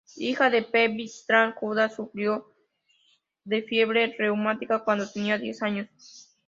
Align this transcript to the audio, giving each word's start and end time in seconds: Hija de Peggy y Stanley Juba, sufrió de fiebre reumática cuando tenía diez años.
Hija 0.15 0.49
de 0.49 0.63
Peggy 0.63 1.03
y 1.03 1.05
Stanley 1.05 1.53
Juba, 1.57 1.87
sufrió 1.87 2.51
de 3.43 3.61
fiebre 3.61 4.15
reumática 4.17 4.83
cuando 4.83 5.07
tenía 5.07 5.37
diez 5.37 5.61
años. 5.61 6.27